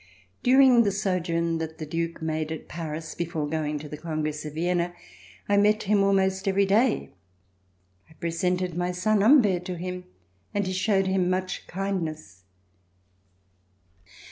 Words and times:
During 0.41 0.81
the 0.81 0.91
sojourn 0.91 1.59
that 1.59 1.77
the 1.77 1.85
Duke 1.85 2.23
made 2.23 2.51
at 2.51 2.67
Paris, 2.67 3.13
before 3.13 3.47
going 3.47 3.77
to 3.77 3.87
the 3.87 3.97
Congress 3.99 4.43
of 4.45 4.55
Vienna, 4.55 4.95
I 5.47 5.57
met 5.57 5.81
hini 5.81 6.01
almost 6.01 6.47
every 6.47 6.65
day. 6.65 7.11
I 8.09 8.13
presented 8.13 8.75
my 8.75 8.93
son 8.93 9.21
Humbert 9.21 9.63
to 9.65 9.77
him, 9.77 10.05
and 10.55 10.65
he 10.65 10.73
showed 10.73 11.05
him 11.05 11.29
much 11.29 11.67
kindness. 11.67 12.41